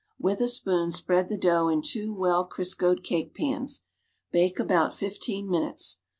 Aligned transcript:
With 0.17 0.41
a 0.41 0.47
spoon 0.47 0.89
spread 0.89 1.29
the 1.29 1.37
dough 1.37 1.67
in 1.67 1.83
two 1.83 2.11
well 2.11 2.43
Criscoed 2.43 3.03
cake 3.03 3.35
pans. 3.35 3.83
Bake 4.31 4.59
about 4.59 4.95
fifteen 4.95 5.47
minutes. 5.47 5.99